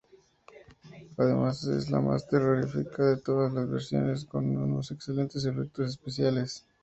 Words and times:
Además 1.17 1.63
es 1.65 1.91
la 1.91 2.01
más 2.01 2.27
terrorífica 2.27 3.03
de 3.05 3.21
todas 3.21 3.53
las 3.53 3.69
versiones, 3.69 4.25
con 4.25 4.57
unos 4.57 4.89
excelentes 4.89 5.45
efectos 5.45 5.89
especiales. 5.91 6.65